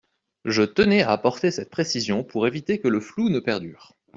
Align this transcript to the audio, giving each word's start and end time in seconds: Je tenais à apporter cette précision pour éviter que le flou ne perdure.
Je 0.45 0.63
tenais 0.63 1.03
à 1.03 1.11
apporter 1.11 1.51
cette 1.51 1.69
précision 1.69 2.23
pour 2.23 2.47
éviter 2.47 2.79
que 2.79 2.87
le 2.87 2.99
flou 3.01 3.29
ne 3.29 3.39
perdure. 3.39 3.93